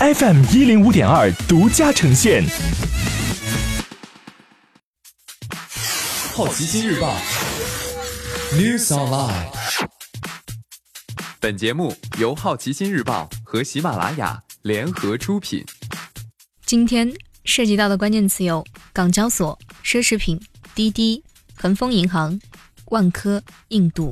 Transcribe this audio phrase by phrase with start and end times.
[0.00, 2.42] FM 一零五点二独家呈现。
[6.32, 7.14] 好奇心日报
[8.54, 9.50] ，News Online。
[11.38, 15.62] 本节目由好奇心日报和喜马拉雅联合出品。
[16.64, 17.12] 今天
[17.44, 18.64] 涉及到的关键词有：
[18.94, 20.40] 港交所、奢侈品、
[20.74, 21.22] 滴滴、
[21.54, 22.40] 恒丰银行、
[22.86, 24.10] 万科、印度。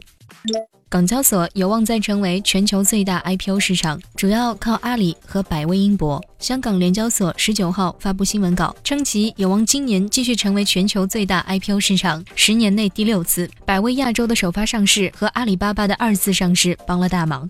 [0.91, 6.19] 港交所有望再成为全球最大 IPO 市场，主要靠阿里和百威英博。
[6.39, 13.51] 香港联交所十九号发布新闻稿，称其有望今年继续成为全球最大 IPO 市场，十年内第六次。
[13.67, 17.47] 百威亚洲的首发上市和阿里巴巴的二次上市帮了大忙。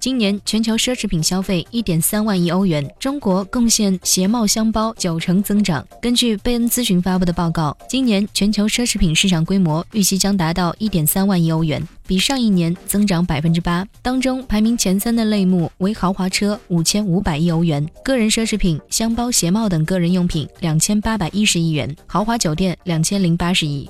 [0.00, 5.86] 今年全球奢侈品消费一点三万亿欧元，中国贡献鞋帽箱包九成增长。
[6.02, 13.86] 根据贝恩咨询发布的报告，今年全球奢侈品市场规模预计将达到一点三万亿欧元，比上一年增长百分之八。
[14.02, 23.88] 当中排名前三的类目为豪华车五千五百亿欧元，个人奢侈品、箱包、鞋帽等个人用品两千八百一十亿元，豪华酒店两千零八十亿。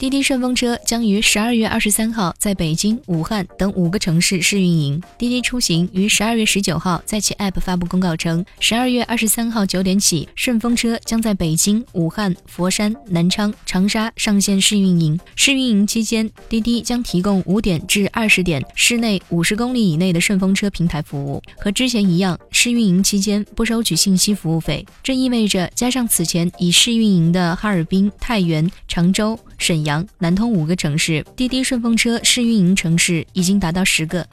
[0.00, 4.98] 滴滴顺风车将于十二月二十三号在北京、武汉等五个城市试运营。
[5.18, 15.20] 滴滴出行于十二月十九号在其 App 发布公告称，十二月二十三号九点起，顺风车将在北京、武汉、佛山、南昌、长沙上线试运营。
[15.36, 21.42] 试运营期间，滴滴将提供五点至二十点室内五十公里以内的顺风车平台服务。
[21.58, 24.82] 和之前一样，试运营期间不收取信息服务费。
[25.02, 29.38] 这意味着，加上此前已试运营的哈尔滨、太原、常州。
[29.58, 34.24] 沈阳阳、南通五个城市，滴滴顺风车试运营城市已经达到十个。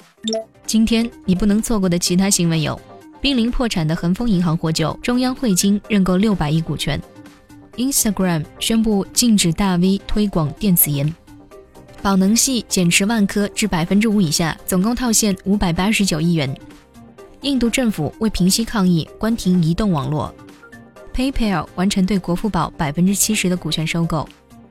[0.68, 2.80] 今天你不能错过的其他新闻有：
[3.20, 7.02] 濒临破产的恒丰银行获救，中央汇金认购六百亿股权
[7.76, 11.12] ；Instagram 宣布禁止大 V 推广电子烟；
[12.04, 16.48] 宝能系减持万科至百分之五以下，总共套现五百八十九亿元；
[17.42, 20.32] 印度政府为平息抗议关停移动网络
[21.16, 24.30] ；PayPal 完成对国富宝百分之七十的股权收购。